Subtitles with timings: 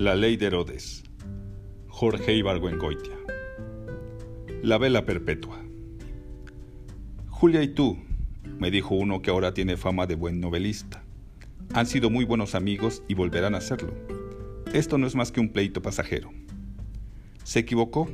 [0.00, 1.04] La ley de Herodes.
[1.86, 3.18] Jorge Ibargüengoitia.
[4.62, 5.62] La vela perpetua.
[7.28, 7.98] Julia y tú,
[8.58, 11.04] me dijo uno que ahora tiene fama de buen novelista.
[11.74, 13.92] Han sido muy buenos amigos y volverán a serlo.
[14.72, 16.30] Esto no es más que un pleito pasajero.
[17.44, 18.08] Se equivocó.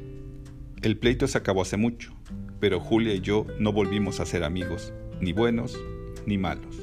[0.82, 2.12] El pleito se acabó hace mucho,
[2.58, 5.78] pero Julia y yo no volvimos a ser amigos, ni buenos
[6.26, 6.76] ni malos.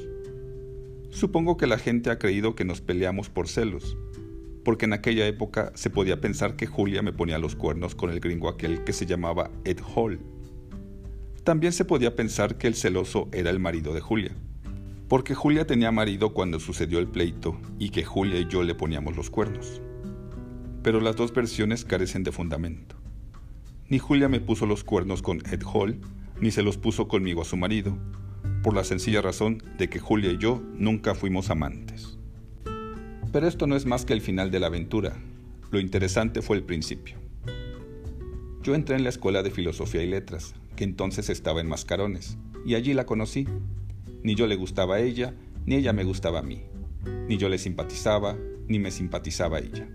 [1.10, 3.98] Supongo que la gente ha creído que nos peleamos por celos,
[4.64, 8.20] porque en aquella época se podía pensar que Julia me ponía los cuernos con el
[8.20, 10.20] gringo aquel que se llamaba Ed Hall.
[11.44, 14.32] También se podía pensar que el celoso era el marido de Julia,
[15.08, 19.14] porque Julia tenía marido cuando sucedió el pleito y que Julia y yo le poníamos
[19.14, 19.82] los cuernos.
[20.82, 22.96] Pero las dos versiones carecen de fundamento.
[23.88, 26.00] Ni Julia me puso los cuernos con Ed Hall,
[26.40, 27.98] ni se los puso conmigo a su marido,
[28.62, 32.18] por la sencilla razón de que Julia y yo nunca fuimos amantes.
[33.34, 35.16] Pero esto no es más que el final de la aventura.
[35.72, 37.16] Lo interesante fue el principio.
[38.62, 42.76] Yo entré en la escuela de filosofía y letras, que entonces estaba en Mascarones, y
[42.76, 43.48] allí la conocí.
[44.22, 45.34] Ni yo le gustaba a ella,
[45.66, 46.62] ni ella me gustaba a mí.
[47.28, 48.36] Ni yo le simpatizaba,
[48.68, 49.88] ni me simpatizaba a ella.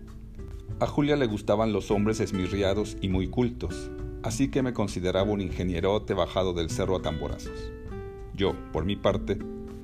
[0.81, 3.90] A Julia le gustaban los hombres esmirriados y muy cultos,
[4.22, 7.72] así que me consideraba un ingenierote bajado del cerro a tamborazos.
[8.36, 9.38] Yo, por mi parte,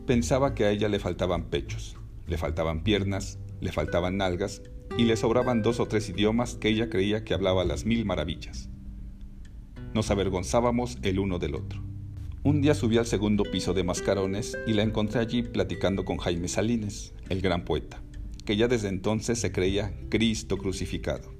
[0.05, 1.95] pensaba que a ella le faltaban pechos,
[2.27, 4.61] le faltaban piernas, le faltaban nalgas
[4.97, 8.69] y le sobraban dos o tres idiomas que ella creía que hablaba las mil maravillas.
[9.93, 11.81] Nos avergonzábamos el uno del otro.
[12.43, 16.47] Un día subí al segundo piso de Mascarones y la encontré allí platicando con Jaime
[16.47, 18.03] Salines, el gran poeta,
[18.45, 21.33] que ya desde entonces se creía Cristo crucificado.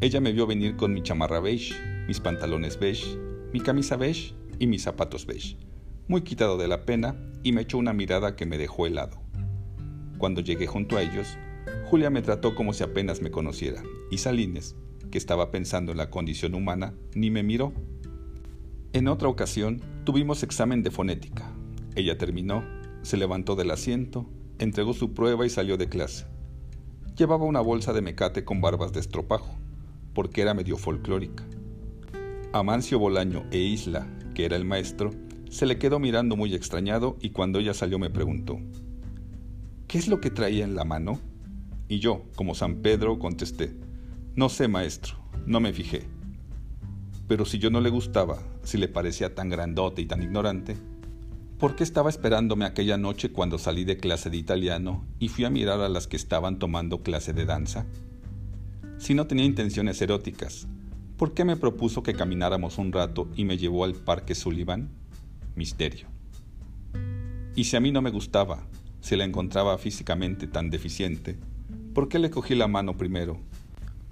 [0.00, 1.74] Ella me vio venir con mi chamarra beige,
[2.06, 3.16] mis pantalones beige,
[3.52, 5.56] mi camisa beige y mis zapatos beige,
[6.08, 9.21] muy quitado de la pena, y me echó una mirada que me dejó helado.
[10.22, 11.36] Cuando llegué junto a ellos,
[11.86, 14.76] Julia me trató como si apenas me conociera, y Salines,
[15.10, 17.72] que estaba pensando en la condición humana, ni me miró.
[18.92, 21.50] En otra ocasión, tuvimos examen de fonética.
[21.96, 22.62] Ella terminó,
[23.02, 24.30] se levantó del asiento,
[24.60, 26.26] entregó su prueba y salió de clase.
[27.16, 29.56] Llevaba una bolsa de mecate con barbas de estropajo,
[30.14, 31.42] porque era medio folclórica.
[32.52, 35.10] Amancio Bolaño e Isla, que era el maestro,
[35.50, 38.60] se le quedó mirando muy extrañado y cuando ella salió me preguntó,
[39.92, 41.20] ¿Qué es lo que traía en la mano?
[41.86, 43.76] Y yo, como San Pedro, contesté,
[44.34, 46.08] no sé, maestro, no me fijé.
[47.28, 50.78] Pero si yo no le gustaba, si le parecía tan grandote y tan ignorante,
[51.58, 55.50] ¿por qué estaba esperándome aquella noche cuando salí de clase de italiano y fui a
[55.50, 57.84] mirar a las que estaban tomando clase de danza?
[58.96, 60.68] Si no tenía intenciones eróticas,
[61.18, 64.88] ¿por qué me propuso que camináramos un rato y me llevó al Parque Sullivan?
[65.54, 66.06] Misterio.
[67.54, 68.66] Y si a mí no me gustaba,
[69.02, 71.36] si la encontraba físicamente tan deficiente,
[71.92, 73.36] ¿por qué le cogí la mano primero?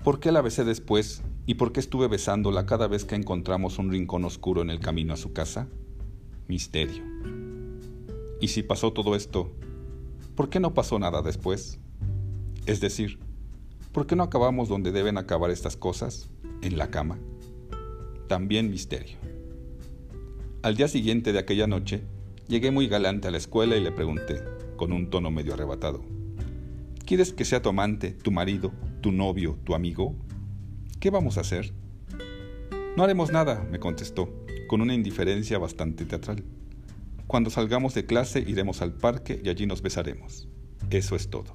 [0.02, 1.22] ¿Por qué la besé después?
[1.46, 5.14] ¿Y por qué estuve besándola cada vez que encontramos un rincón oscuro en el camino
[5.14, 5.68] a su casa?
[6.48, 7.04] Misterio.
[8.40, 9.52] ¿Y si pasó todo esto,
[10.34, 11.78] por qué no pasó nada después?
[12.66, 13.20] Es decir,
[13.92, 16.30] ¿por qué no acabamos donde deben acabar estas cosas?
[16.62, 17.18] En la cama.
[18.26, 19.18] También misterio.
[20.62, 22.02] Al día siguiente de aquella noche,
[22.48, 24.42] llegué muy galante a la escuela y le pregunté,
[24.80, 26.00] con un tono medio arrebatado.
[27.04, 30.16] ¿Quieres que sea tu amante, tu marido, tu novio, tu amigo?
[31.00, 31.74] ¿Qué vamos a hacer?
[32.96, 34.32] No haremos nada, me contestó,
[34.68, 36.44] con una indiferencia bastante teatral.
[37.26, 40.48] Cuando salgamos de clase iremos al parque y allí nos besaremos.
[40.88, 41.54] Eso es todo.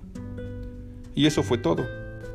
[1.16, 1.84] Y eso fue todo.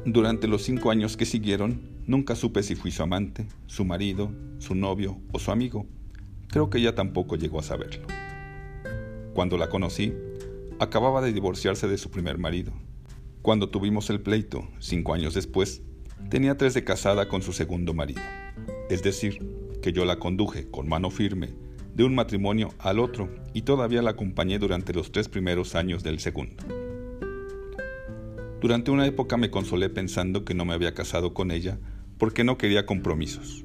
[0.05, 4.75] Durante los cinco años que siguieron, nunca supe si fui su amante, su marido, su
[4.75, 5.87] novio o su amigo.
[6.49, 8.09] Creo que ella tampoco llegó a saberlo.
[9.34, 10.12] Cuando la conocí,
[10.81, 12.73] acababa de divorciarse de su primer marido.
[13.43, 15.83] Cuando tuvimos el pleito, cinco años después,
[16.31, 18.23] tenía tres de casada con su segundo marido.
[18.89, 19.47] Es decir,
[19.83, 21.51] que yo la conduje con mano firme
[21.95, 26.19] de un matrimonio al otro y todavía la acompañé durante los tres primeros años del
[26.19, 26.65] segundo.
[28.62, 31.79] Durante una época me consolé pensando que no me había casado con ella
[32.17, 33.65] porque no quería compromisos.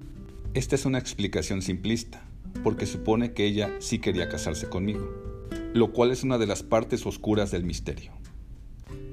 [0.54, 2.28] Esta es una explicación simplista,
[2.62, 5.25] porque supone que ella sí quería casarse conmigo
[5.76, 8.14] lo cual es una de las partes oscuras del misterio.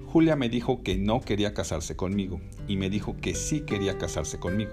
[0.06, 4.38] Julia me dijo que no quería casarse conmigo y me dijo que sí quería casarse
[4.38, 4.70] conmigo.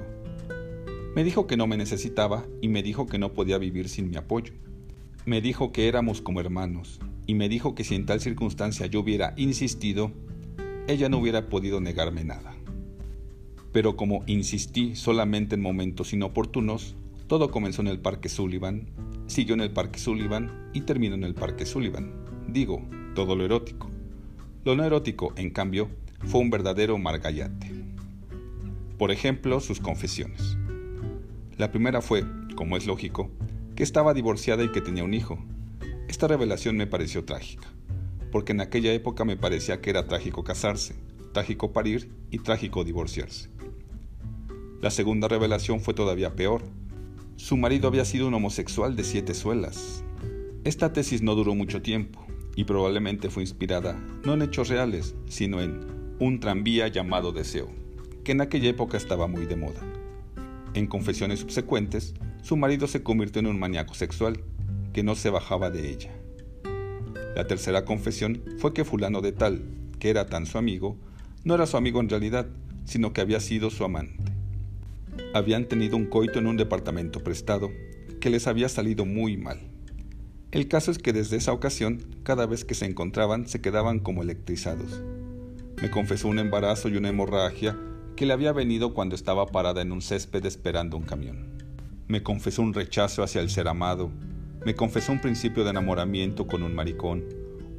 [1.16, 4.18] Me dijo que no me necesitaba y me dijo que no podía vivir sin mi
[4.18, 4.54] apoyo.
[5.26, 9.00] Me dijo que éramos como hermanos y me dijo que si en tal circunstancia yo
[9.00, 10.12] hubiera insistido,
[10.88, 12.56] ella no hubiera podido negarme nada.
[13.72, 16.96] Pero como insistí solamente en momentos inoportunos,
[17.26, 18.92] todo comenzó en el Parque Sullivan
[19.30, 22.12] siguió en el Parque Sullivan y terminó en el Parque Sullivan.
[22.48, 22.82] Digo,
[23.14, 23.90] todo lo erótico.
[24.66, 25.90] Lo no erótico, en cambio,
[26.26, 27.72] fue un verdadero margallate.
[28.98, 30.58] Por ejemplo, sus confesiones.
[31.58, 33.30] La primera fue, como es lógico,
[33.76, 35.40] que estaba divorciada y que tenía un hijo.
[36.08, 37.68] Esta revelación me pareció trágica,
[38.32, 40.96] porque en aquella época me parecía que era trágico casarse,
[41.34, 43.50] trágico parir y trágico divorciarse.
[44.82, 46.64] La segunda revelación fue todavía peor.
[47.40, 50.04] Su marido había sido un homosexual de siete suelas.
[50.66, 52.28] Esta tesis no duró mucho tiempo
[52.58, 55.88] y probablemente fue inspirada no en hechos reales, sino en
[56.20, 57.70] un tranvía llamado Deseo,
[58.26, 59.80] que en aquella época estaba muy de moda.
[60.74, 62.14] En confesiones subsecuentes,
[62.44, 64.44] su marido se convirtió en un maníaco sexual,
[64.92, 66.12] que no se bajaba de ella.
[67.38, 69.64] La tercera confesión fue que fulano de tal,
[69.98, 70.98] que era tan su amigo,
[71.46, 72.48] no era su amigo en realidad,
[72.84, 74.29] sino que había sido su amante.
[75.34, 77.72] Habían tenido un coito en un departamento prestado,
[78.20, 79.60] que les había salido muy mal.
[80.52, 84.24] El caso es que desde esa ocasión, cada vez que se encontraban, se quedaban como
[84.24, 85.04] electrizados.
[85.82, 87.78] Me confesó un embarazo y una hemorragia
[88.16, 91.64] que le había venido cuando estaba parada en un césped esperando un camión.
[92.08, 94.12] Me confesó un rechazo hacia el ser amado,
[94.66, 97.24] me confesó un principio de enamoramiento con un maricón,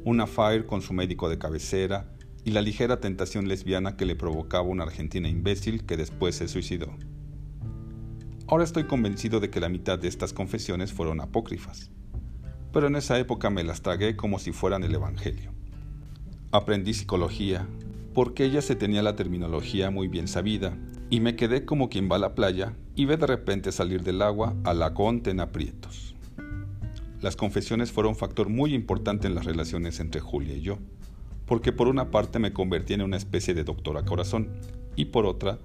[0.03, 2.09] un affair con su médico de cabecera
[2.43, 6.95] y la ligera tentación lesbiana que le provocaba una argentina imbécil que después se suicidó.
[8.51, 11.89] Ahora estoy convencido de que la mitad de estas confesiones fueron apócrifas
[12.71, 15.51] pero en esa época me las tragué como si fueran el Evangelio.
[16.51, 17.67] Aprendí psicología,
[18.13, 20.77] porque ella se tenía la terminología muy bien sabida,
[21.09, 24.21] y me quedé como quien va a la playa y ve de repente salir del
[24.21, 26.15] agua a la conte en aprietos.
[27.19, 30.79] Las confesiones fueron un factor muy importante en las relaciones entre Julia y yo,
[31.45, 34.49] porque por una parte me convertí en una especie de doctora corazón,
[34.95, 35.59] y por otra,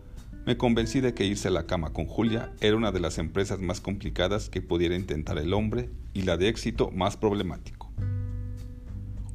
[0.46, 3.60] me convencí de que irse a la cama con Julia era una de las empresas
[3.60, 7.92] más complicadas que pudiera intentar el hombre y la de éxito más problemático.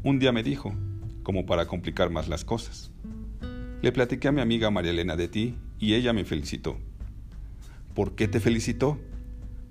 [0.04, 0.74] Un día me dijo,
[1.24, 2.92] como para complicar más las cosas.
[3.82, 6.78] Le platiqué a mi amiga María Elena de ti y ella me felicitó.
[7.94, 8.98] ¿Por qué te felicitó?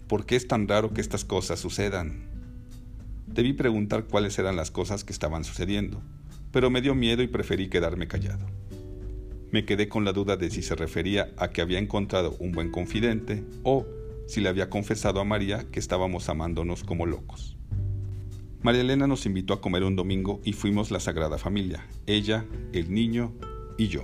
[0.08, 2.28] ¿Por qué es tan raro que estas cosas sucedan?
[3.26, 6.02] Debí preguntar cuáles eran las cosas que estaban sucediendo,
[6.52, 8.59] pero me dio miedo y preferí quedarme callado.
[9.52, 12.70] Me quedé con la duda de si se refería a que había encontrado un buen
[12.70, 13.84] confidente o
[14.26, 17.56] si le había confesado a María que estábamos amándonos como locos.
[18.62, 22.92] María Elena nos invitó a comer un domingo y fuimos la Sagrada Familia, ella, el
[22.92, 23.32] niño
[23.76, 24.02] y yo.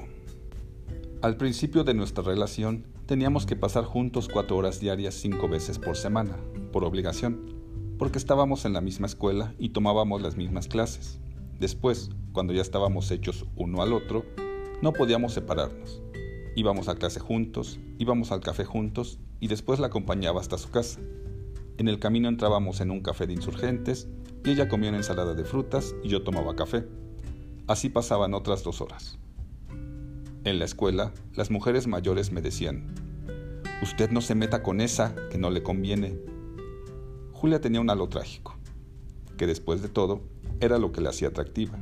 [1.23, 5.97] Al principio de nuestra relación teníamos que pasar juntos cuatro horas diarias cinco veces por
[5.97, 6.37] semana,
[6.73, 7.55] por obligación,
[7.99, 11.21] porque estábamos en la misma escuela y tomábamos las mismas clases.
[11.61, 14.25] Después, cuando ya estábamos hechos uno al otro,
[14.83, 16.03] no podíamos separarnos.
[16.55, 21.01] Íbamos a clase juntos, íbamos al café juntos y después la acompañaba hasta su casa.
[21.79, 24.09] En el camino entrábamos en un café de insurgentes
[24.45, 26.87] y ella comía una ensalada de frutas y yo tomaba café.
[27.67, 29.19] Así pasaban otras dos horas.
[30.45, 32.95] En la escuela, las mujeres mayores me decían,
[33.83, 36.19] Usted no se meta con esa, que no le conviene.
[37.33, 38.57] Julia tenía un halo trágico,
[39.37, 40.23] que después de todo
[40.61, 41.79] era lo que la hacía atractiva.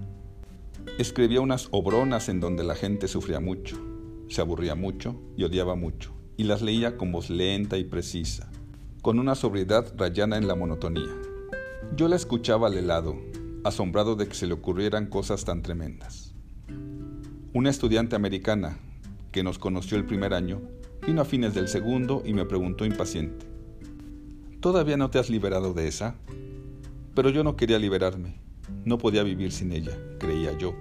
[0.98, 3.76] Escribía unas obronas en donde la gente sufría mucho,
[4.28, 8.50] se aburría mucho y odiaba mucho, y las leía con voz lenta y precisa,
[9.02, 11.10] con una sobriedad rayana en la monotonía.
[11.96, 13.16] Yo la escuchaba al helado,
[13.64, 16.34] asombrado de que se le ocurrieran cosas tan tremendas.
[17.52, 18.78] Una estudiante americana,
[19.32, 20.62] que nos conoció el primer año,
[21.06, 23.46] vino a fines del segundo y me preguntó impaciente,
[24.60, 26.14] ¿Todavía no te has liberado de esa?
[27.14, 28.43] Pero yo no quería liberarme.
[28.84, 30.74] No podía vivir sin ella, creía yo.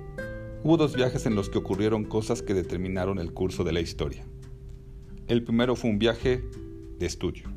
[0.64, 4.26] Hubo dos viajes en los que ocurrieron cosas que determinaron el curso de la historia.
[5.28, 6.44] El primero fue un viaje
[7.00, 7.50] de estudio,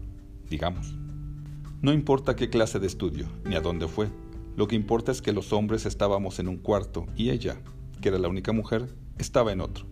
[0.48, 0.94] digamos.
[1.82, 4.08] No importa qué clase de estudio, ni a dónde fue.
[4.56, 7.60] Lo que importa es que los hombres estábamos en un cuarto y ella,
[8.00, 9.84] que era la única mujer, estaba en otro.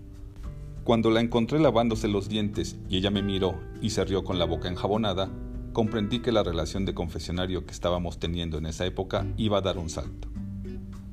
[0.85, 4.45] Cuando la encontré lavándose los dientes y ella me miró y se rió con la
[4.45, 5.31] boca enjabonada,
[5.75, 9.77] comprendí que la relación de confesionario que estábamos teniendo en esa época iba a dar
[9.77, 10.29] un salto.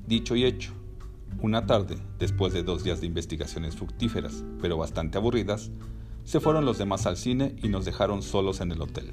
[0.07, 0.71] Dicho y hecho,
[1.41, 5.71] una tarde, después de dos días de investigaciones fructíferas, pero bastante aburridas,
[6.23, 9.11] se fueron los demás al cine y nos dejaron solos en el hotel.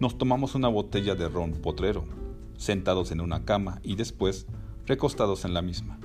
[0.00, 2.04] Nos tomamos una botella de ron potrero,
[2.56, 4.46] sentados en una cama y después
[4.86, 6.00] recostados en la misma.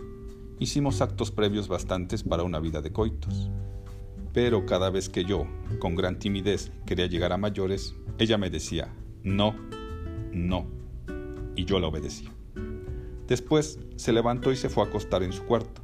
[0.60, 3.50] Hicimos actos previos bastantes para una vida de coitos.
[4.38, 5.48] Pero cada vez que yo,
[5.80, 9.56] con gran timidez, quería llegar a mayores, ella me decía, no,
[10.32, 10.68] no,
[11.56, 12.30] y yo la obedecí.
[13.26, 15.82] Después se levantó y se fue a acostar en su cuarto,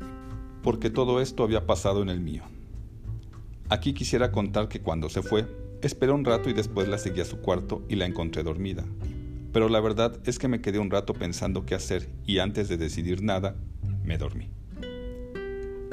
[0.61, 2.43] porque todo esto había pasado en el mío.
[3.69, 5.47] Aquí quisiera contar que cuando se fue,
[5.81, 8.85] esperé un rato y después la seguí a su cuarto y la encontré dormida.
[9.51, 12.77] Pero la verdad es que me quedé un rato pensando qué hacer y antes de
[12.77, 13.55] decidir nada,
[14.03, 14.51] me dormí.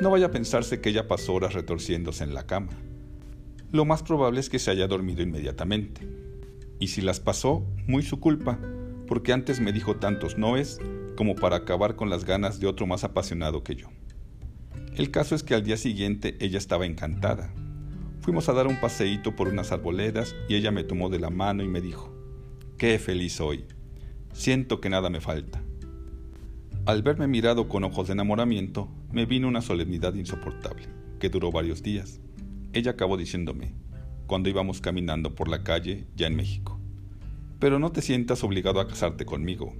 [0.00, 2.73] No vaya a pensarse que ella pasó horas retorciéndose en la cama.
[3.71, 6.09] Lo más probable es que se haya dormido inmediatamente.
[6.78, 8.59] Y si las pasó, muy su culpa,
[9.07, 10.78] porque antes me dijo tantos noes
[11.16, 13.88] como para acabar con las ganas de otro más apasionado que yo.
[14.97, 17.52] El caso es que al día siguiente ella estaba encantada.
[18.23, 21.62] Fuimos a dar un paseíto por unas arboledas y ella me tomó de la mano
[21.62, 22.14] y me dijo,
[22.78, 23.66] qué feliz soy.
[24.33, 25.62] Siento que nada me falta.
[26.87, 31.83] Al verme mirado con ojos de enamoramiento, me vino una solemnidad insoportable, que duró varios
[31.83, 32.21] días.
[32.73, 33.75] Ella acabó diciéndome,
[34.27, 36.81] cuando íbamos caminando por la calle, ya en México,
[37.59, 39.75] pero no te sientas obligado a casarte conmigo.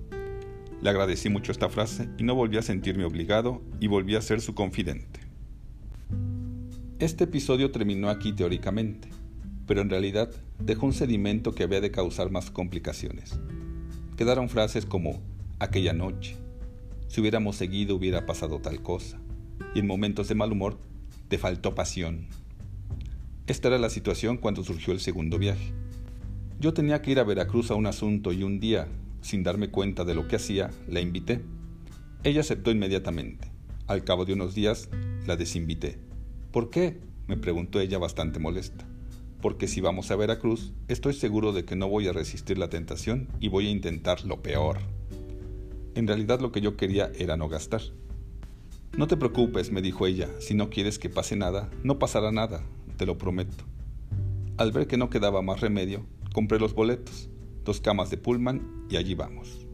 [0.83, 4.43] Le agradecí mucho esta frase y no volví a sentirme obligado y volví a ser
[4.43, 5.21] su confidente.
[6.99, 9.09] Este episodio terminó aquí teóricamente,
[9.67, 13.41] pero en realidad dejó un sedimento que había de causar más complicaciones.
[14.19, 15.23] Quedaron frases como
[15.59, 16.37] aquella noche,
[17.11, 19.19] si hubiéramos seguido hubiera pasado tal cosa.
[19.75, 20.79] Y en momentos de mal humor,
[21.27, 22.29] te faltó pasión.
[23.49, 25.73] Esta era la situación cuando surgió el segundo viaje.
[26.61, 28.87] Yo tenía que ir a Veracruz a un asunto y un día,
[29.23, 31.41] sin darme cuenta de lo que hacía, la invité.
[32.23, 33.51] Ella aceptó inmediatamente.
[33.89, 34.89] Al cabo de unos días,
[35.27, 35.99] la desinvité.
[36.53, 37.01] ¿Por qué?
[37.27, 38.87] me preguntó ella bastante molesta.
[39.43, 43.27] Porque si vamos a Veracruz, estoy seguro de que no voy a resistir la tentación
[43.41, 44.79] y voy a intentar lo peor.
[45.95, 47.83] En realidad lo que yo quería era no gastar.
[48.97, 52.63] No te preocupes, me dijo ella, si no quieres que pase nada, no pasará nada,
[52.97, 53.65] te lo prometo.
[54.57, 57.29] Al ver que no quedaba más remedio, compré los boletos,
[57.65, 59.67] dos camas de pullman y allí vamos.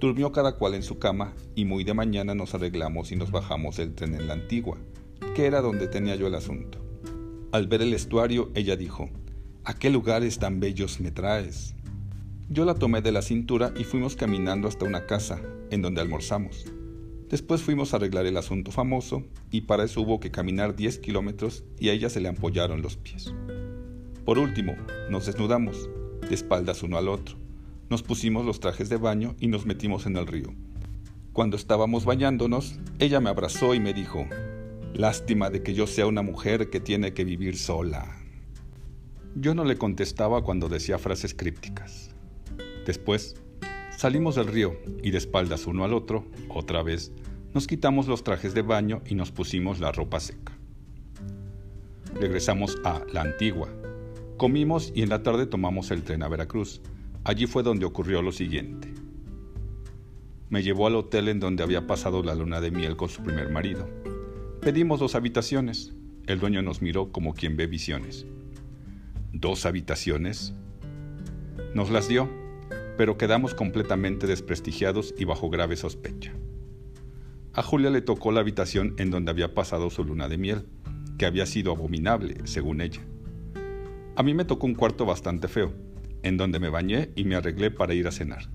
[0.00, 3.78] Durmió cada cual en su cama y muy de mañana nos arreglamos y nos bajamos
[3.78, 4.78] del tren en la antigua,
[5.34, 6.78] que era donde tenía yo el asunto.
[7.52, 9.08] Al ver el estuario, ella dijo,
[9.64, 11.74] ¿A qué lugares tan bellos me traes?
[12.48, 16.64] Yo la tomé de la cintura y fuimos caminando hasta una casa, en donde almorzamos.
[17.28, 21.64] Después fuimos a arreglar el asunto famoso y para eso hubo que caminar 10 kilómetros
[21.80, 23.34] y a ella se le ampollaron los pies.
[24.24, 24.76] Por último,
[25.10, 27.36] nos desnudamos, de espaldas uno al otro.
[27.90, 30.54] Nos pusimos los trajes de baño y nos metimos en el río.
[31.32, 34.24] Cuando estábamos bañándonos, ella me abrazó y me dijo,
[34.94, 38.22] Lástima de que yo sea una mujer que tiene que vivir sola.
[39.34, 42.15] Yo no le contestaba cuando decía frases crípticas.
[42.86, 43.34] Después,
[43.96, 47.12] salimos del río y de espaldas uno al otro, otra vez,
[47.52, 50.52] nos quitamos los trajes de baño y nos pusimos la ropa seca.
[52.14, 53.68] Regresamos a La Antigua.
[54.36, 56.80] Comimos y en la tarde tomamos el tren a Veracruz.
[57.24, 58.94] Allí fue donde ocurrió lo siguiente.
[60.48, 63.50] Me llevó al hotel en donde había pasado la luna de miel con su primer
[63.50, 63.88] marido.
[64.60, 65.92] Pedimos dos habitaciones.
[66.26, 68.26] El dueño nos miró como quien ve visiones.
[69.32, 70.54] ¿Dos habitaciones?
[71.74, 72.45] Nos las dio
[72.96, 76.32] pero quedamos completamente desprestigiados y bajo grave sospecha.
[77.52, 80.66] A Julia le tocó la habitación en donde había pasado su luna de miel,
[81.18, 83.00] que había sido abominable, según ella.
[84.14, 85.72] A mí me tocó un cuarto bastante feo,
[86.22, 88.48] en donde me bañé y me arreglé para ir a cenar.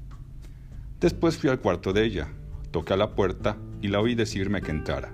[0.99, 2.27] Después fui al cuarto de ella,
[2.69, 5.11] toqué a la puerta y la oí decirme que entrara.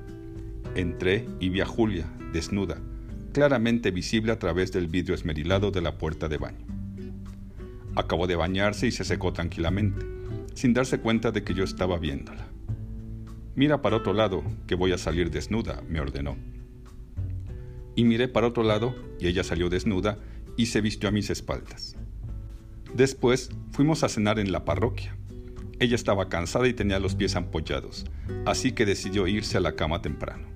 [0.75, 2.77] Entré y vi a Julia, desnuda,
[3.31, 6.66] claramente visible a través del vidrio esmerilado de la puerta de baño.
[7.97, 10.05] Acabó de bañarse y se secó tranquilamente,
[10.53, 12.47] sin darse cuenta de que yo estaba viéndola.
[13.55, 16.37] Mira para otro lado, que voy a salir desnuda, me ordenó.
[17.95, 20.19] Y miré para otro lado, y ella salió desnuda
[20.55, 21.95] y se vistió a mis espaldas.
[22.93, 25.17] Después fuimos a cenar en la parroquia.
[25.79, 28.05] Ella estaba cansada y tenía los pies ampollados,
[28.45, 30.47] así que decidió irse a la cama temprano.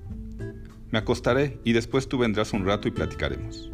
[0.92, 3.72] Me acostaré y después tú vendrás un rato y platicaremos.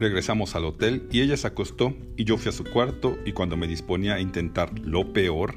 [0.00, 3.58] Regresamos al hotel y ella se acostó y yo fui a su cuarto y cuando
[3.58, 5.56] me disponía a intentar lo peor,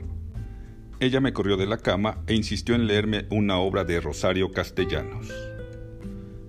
[1.00, 5.32] ella me corrió de la cama e insistió en leerme una obra de Rosario Castellanos.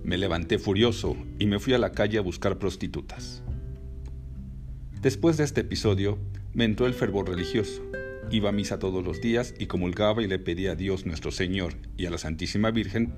[0.03, 3.43] Me levanté furioso y me fui a la calle a buscar prostitutas.
[5.01, 6.19] Después de este episodio,
[6.53, 7.81] me entró el fervor religioso.
[8.29, 11.75] Iba a misa todos los días y comulgaba y le pedía a Dios nuestro Señor
[11.95, 13.13] y a la Santísima Virgen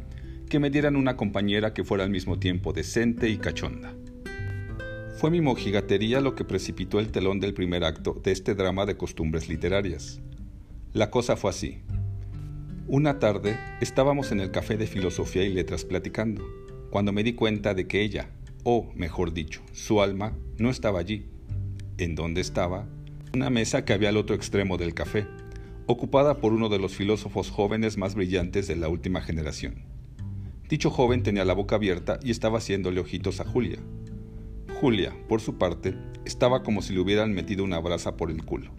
[0.48, 3.96] que me dieran una compañera que fuera al mismo tiempo decente y cachonda.
[5.18, 8.98] Fue mi mojigatería lo que precipitó el telón del primer acto de este drama de
[8.98, 10.22] costumbres literarias.
[10.94, 11.80] La cosa fue así.
[12.88, 16.46] Una tarde estábamos en el café de filosofía y letras platicando,
[16.92, 18.30] cuando me di cuenta de que ella,
[18.64, 21.26] o mejor dicho, su alma, no estaba allí.
[21.98, 22.88] ¿En dónde estaba?
[23.34, 25.26] Una mesa que había al otro extremo del café,
[25.88, 29.84] ocupada por uno de los filósofos jóvenes más brillantes de la última generación.
[30.70, 33.80] Dicho joven tenía la boca abierta y estaba haciéndole ojitos a Julia,
[34.80, 38.70] Julia, por su parte, estaba como si le hubieran metido una brasa por el culo.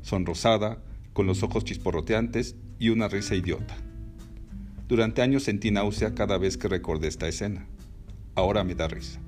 [0.00, 0.82] Sonrosada,
[1.12, 3.76] con los ojos chisporroteantes y una risa idiota.
[4.88, 7.66] Durante años sentí náusea cada vez que recordé esta escena.
[8.36, 9.20] Ahora me da risa.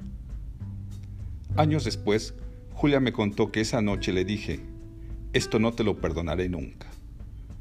[1.56, 2.32] Años después,
[2.72, 4.60] Julia me contó que esa noche le dije,
[5.34, 6.86] esto no te lo perdonaré nunca.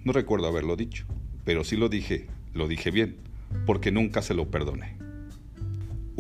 [0.06, 1.06] No recuerdo haberlo dicho,
[1.44, 3.18] pero sí lo dije, lo dije bien,
[3.66, 5.09] porque nunca se lo perdoné.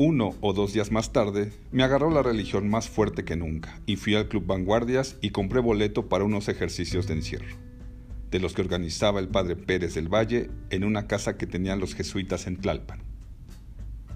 [0.01, 3.97] Uno o dos días más tarde, me agarró la religión más fuerte que nunca y
[3.97, 7.57] fui al Club Vanguardias y compré boleto para unos ejercicios de encierro,
[8.31, 11.95] de los que organizaba el padre Pérez del Valle en una casa que tenían los
[11.95, 13.01] jesuitas en Tlalpan.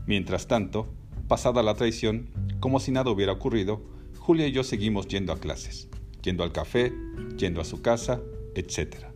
[0.08, 0.88] Mientras tanto,
[1.28, 2.30] pasada la traición,
[2.62, 3.82] como si nada hubiera ocurrido,
[4.20, 5.90] Julia y yo seguimos yendo a clases,
[6.22, 6.94] yendo al café,
[7.36, 8.22] yendo a su casa,
[8.56, 9.08] etc.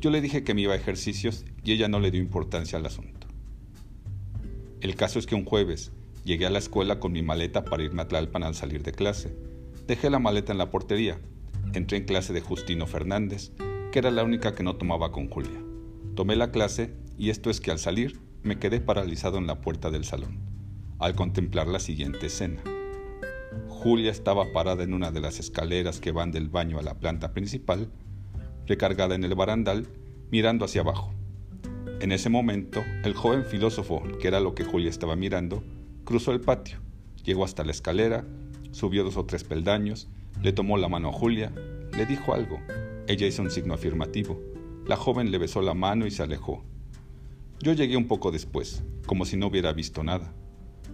[0.00, 2.86] Yo le dije que me iba a ejercicios y ella no le dio importancia al
[2.86, 3.13] asunto.
[4.84, 5.92] El caso es que un jueves
[6.26, 9.34] llegué a la escuela con mi maleta para irme a Tlalpan al salir de clase.
[9.86, 11.18] Dejé la maleta en la portería.
[11.72, 13.52] Entré en clase de Justino Fernández,
[13.90, 15.58] que era la única que no tomaba con Julia.
[16.14, 19.90] Tomé la clase y esto es que al salir me quedé paralizado en la puerta
[19.90, 20.38] del salón,
[20.98, 22.62] al contemplar la siguiente escena.
[23.68, 27.32] Julia estaba parada en una de las escaleras que van del baño a la planta
[27.32, 27.90] principal,
[28.66, 29.88] recargada en el barandal,
[30.30, 31.13] mirando hacia abajo.
[32.04, 35.64] En ese momento, el joven filósofo, que era lo que Julia estaba mirando,
[36.04, 36.76] cruzó el patio,
[37.24, 38.26] llegó hasta la escalera,
[38.72, 40.10] subió dos o tres peldaños,
[40.42, 41.50] le tomó la mano a Julia,
[41.96, 42.60] le dijo algo.
[43.06, 44.38] Ella hizo un signo afirmativo.
[44.86, 46.62] La joven le besó la mano y se alejó.
[47.60, 50.34] Yo llegué un poco después, como si no hubiera visto nada.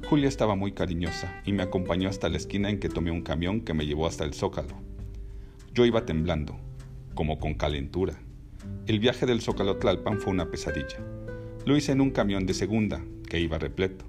[0.09, 3.63] Julia estaba muy cariñosa y me acompañó hasta la esquina en que tomé un camión
[3.63, 4.77] que me llevó hasta el zócalo.
[5.75, 6.57] Yo iba temblando,
[7.17, 8.15] como con calentura.
[8.87, 10.99] El viaje del Zócalo Tlalpan fue una pesadilla.
[11.65, 14.05] Lo hice en un camión de segunda, que iba repleto.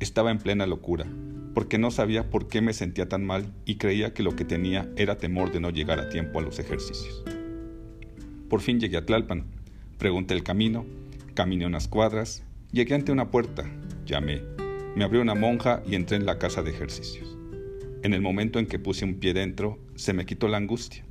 [0.00, 1.06] Estaba en plena locura,
[1.54, 4.90] porque no sabía por qué me sentía tan mal y creía que lo que tenía
[4.96, 7.22] era temor de no llegar a tiempo a los ejercicios.
[8.48, 9.44] Por fin llegué a Tlalpan,
[9.98, 10.84] pregunté el camino,
[11.34, 13.64] caminé unas cuadras, llegué ante una puerta,
[14.04, 14.42] llamé,
[14.96, 17.36] me abrió una monja y entré en la casa de ejercicios.
[18.02, 21.04] En el momento en que puse un pie dentro, se me quitó la angustia.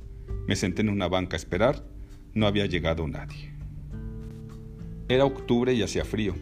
[0.46, 1.84] Me senté en una banca a esperar
[2.34, 3.52] no había llegado nadie.
[5.08, 6.34] Era octubre y hacía frío.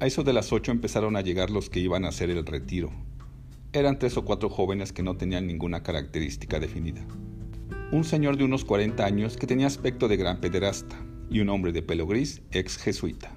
[0.00, 2.90] A eso de las ocho empezaron a llegar los que iban a hacer el retiro.
[3.72, 7.06] Eran tres o cuatro jóvenes que no tenían ninguna característica definida.
[7.92, 10.96] Un señor de unos 40 años que tenía aspecto de gran pederasta
[11.30, 13.30] y un hombre de pelo gris, ex jesuita.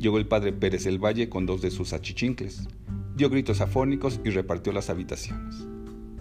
[0.00, 2.68] Llegó el padre Pérez del Valle con dos de sus achichincles,
[3.16, 5.66] dio gritos afónicos y repartió las habitaciones.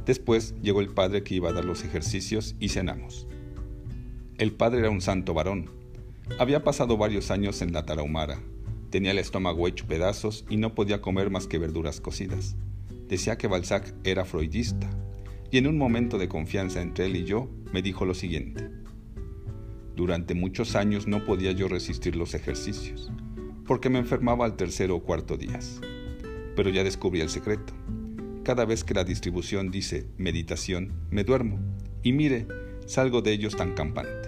[0.06, 3.28] Después llegó el padre que iba a dar los ejercicios y cenamos.
[4.38, 5.72] El padre era un santo varón.
[6.38, 8.40] Había pasado varios años en la Tarahumara.
[8.92, 12.56] Tenía el estómago hecho pedazos y no podía comer más que verduras cocidas.
[13.08, 14.88] Decía que Balzac era freudista.
[15.50, 18.70] Y en un momento de confianza entre él y yo, me dijo lo siguiente.
[19.96, 23.12] Durante muchos años no podía yo resistir los ejercicios,
[23.66, 25.82] porque me enfermaba al tercero o cuarto días.
[26.56, 27.74] Pero ya descubrí el secreto.
[28.44, 31.60] Cada vez que la distribución dice meditación, me duermo.
[32.04, 32.46] Y mire,
[32.86, 34.27] salgo de ellos tan campante.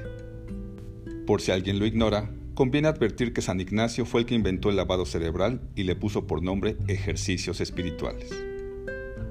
[1.29, 4.77] Por si alguien lo ignora, conviene advertir que San Ignacio fue el que inventó el
[4.77, 8.31] lavado cerebral y le puso por nombre ejercicios espirituales.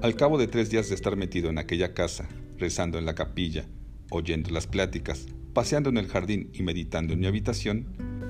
[0.01, 3.65] Al cabo de tres días de estar metido en aquella casa, rezando en la capilla,
[4.11, 7.87] oyendo las pláticas, paseando en el jardín y meditando en mi habitación,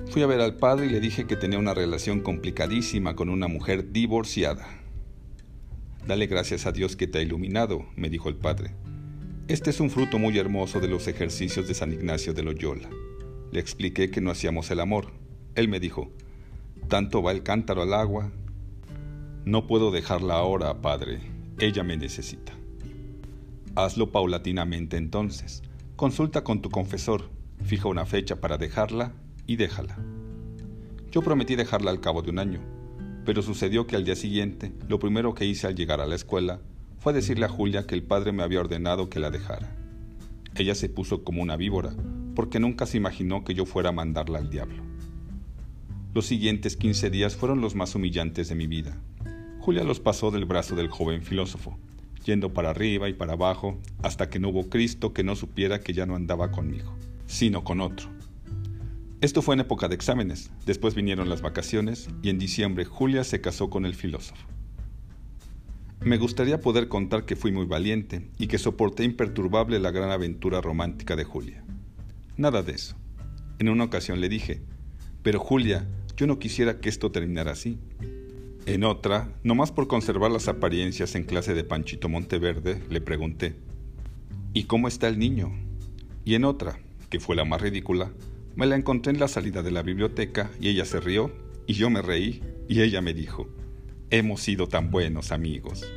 [0.07, 3.47] fui a ver al padre y le dije que tenía una relación complicadísima con una
[3.47, 4.67] mujer divorciada.
[6.07, 8.71] Dale gracias a Dios que te ha iluminado, me dijo el padre.
[9.47, 12.89] Este es un fruto muy hermoso de los ejercicios de San Ignacio de Loyola.
[13.51, 15.11] Le expliqué que no hacíamos el amor.
[15.55, 16.11] Él me dijo,
[16.87, 18.31] tanto va el cántaro al agua.
[19.45, 21.19] No puedo dejarla ahora, padre.
[21.59, 22.53] Ella me necesita.
[23.75, 25.63] Hazlo paulatinamente entonces.
[25.95, 27.29] Consulta con tu confesor,
[27.65, 29.13] fija una fecha para dejarla
[29.45, 29.97] y déjala.
[31.11, 32.61] Yo prometí dejarla al cabo de un año,
[33.25, 36.61] pero sucedió que al día siguiente, lo primero que hice al llegar a la escuela
[36.99, 39.75] fue decirle a Julia que el padre me había ordenado que la dejara.
[40.55, 41.95] Ella se puso como una víbora,
[42.39, 44.81] porque nunca se imaginó que yo fuera a mandarla al diablo.
[46.13, 48.97] Los siguientes 15 días fueron los más humillantes de mi vida.
[49.59, 51.77] Julia los pasó del brazo del joven filósofo,
[52.23, 55.91] yendo para arriba y para abajo, hasta que no hubo Cristo que no supiera que
[55.91, 58.07] ya no andaba conmigo, sino con otro.
[59.19, 63.41] Esto fue en época de exámenes, después vinieron las vacaciones y en diciembre Julia se
[63.41, 64.47] casó con el filósofo.
[65.99, 70.61] Me gustaría poder contar que fui muy valiente y que soporté imperturbable la gran aventura
[70.61, 71.65] romántica de Julia.
[72.39, 72.95] Nada de eso.
[73.59, 74.61] En una ocasión le dije,
[75.23, 77.77] pero Julia, yo no quisiera que esto terminara así.
[78.65, 83.57] En otra, nomás por conservar las apariencias en clase de Panchito Monteverde, le pregunté,
[84.53, 85.51] ¿y cómo está el niño?
[86.23, 88.13] Y en otra, que fue la más ridícula,
[88.55, 91.33] Me la encontré en la salida de la biblioteca y ella se rió
[91.67, 93.49] y yo me reí y ella me dijo,
[94.11, 95.91] hemos sido tan buenos amigos.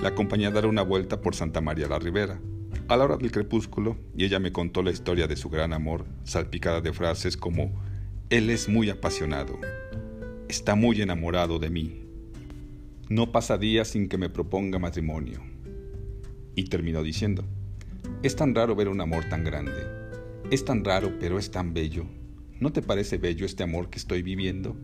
[0.00, 2.40] La acompañé a dar una vuelta por Santa María la Ribera,
[2.88, 6.04] a la hora del crepúsculo, y ella me contó la historia de su gran amor,
[6.24, 7.72] salpicada de frases como,
[8.28, 9.58] Él es muy apasionado,
[10.48, 12.02] está muy enamorado de mí,
[13.08, 15.40] no pasa día sin que me proponga matrimonio.
[16.54, 17.44] Y terminó diciendo,
[18.22, 19.86] es tan raro ver un amor tan grande,
[20.50, 22.04] es tan raro pero es tan bello,
[22.60, 24.76] ¿no te parece bello este amor que estoy viviendo?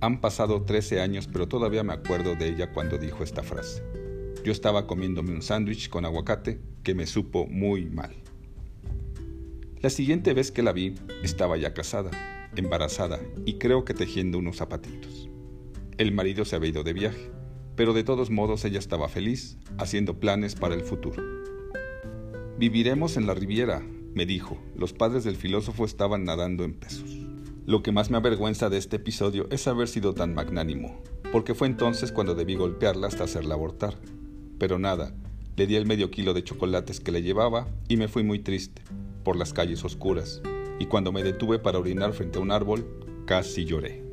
[0.00, 4.05] Han pasado 13 años, pero todavía me acuerdo de ella cuando dijo esta frase.
[4.46, 8.14] Yo estaba comiéndome un sándwich con aguacate que me supo muy mal.
[9.80, 12.12] La siguiente vez que la vi, estaba ya casada,
[12.54, 15.28] embarazada y creo que tejiendo unos zapatitos.
[15.98, 17.32] El marido se había ido de viaje,
[17.74, 21.20] pero de todos modos ella estaba feliz, haciendo planes para el futuro.
[22.56, 23.82] Viviremos en la Riviera,
[24.14, 24.62] me dijo.
[24.76, 27.18] Los padres del filósofo estaban nadando en pesos.
[27.64, 31.66] Lo que más me avergüenza de este episodio es haber sido tan magnánimo, porque fue
[31.66, 33.98] entonces cuando debí golpearla hasta hacerla abortar.
[34.58, 35.12] Pero nada,
[35.56, 38.82] le di el medio kilo de chocolates que le llevaba y me fui muy triste,
[39.24, 40.40] por las calles oscuras,
[40.78, 42.86] y cuando me detuve para orinar frente a un árbol,
[43.26, 44.05] casi lloré.